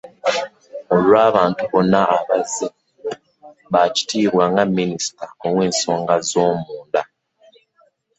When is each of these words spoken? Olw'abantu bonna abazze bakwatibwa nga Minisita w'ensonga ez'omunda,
Olw'abantu 0.95 1.61
bonna 1.71 2.01
abazze 2.17 2.67
bakwatibwa 3.73 4.43
nga 4.51 4.63
Minisita 4.77 5.25
w'ensonga 5.55 6.13
ez'omunda, 6.21 7.01